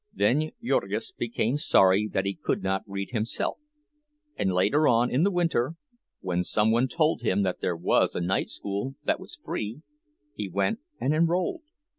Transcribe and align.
Then 0.15 0.49
Jurgis 0.63 1.11
became 1.11 1.57
sorry 1.59 2.09
that 2.11 2.25
he 2.25 2.33
could 2.33 2.63
not 2.63 2.81
read 2.87 3.11
himself; 3.11 3.59
and 4.35 4.51
later 4.51 4.87
on 4.87 5.11
in 5.11 5.21
the 5.21 5.29
winter, 5.29 5.75
when 6.21 6.43
some 6.43 6.71
one 6.71 6.87
told 6.87 7.21
him 7.21 7.43
that 7.43 7.61
there 7.61 7.77
was 7.77 8.15
a 8.15 8.19
night 8.19 8.49
school 8.49 8.95
that 9.03 9.19
was 9.19 9.39
free, 9.45 9.83
he 10.33 10.49
went 10.49 10.79
and 10.99 11.13
enrolled. 11.13 11.61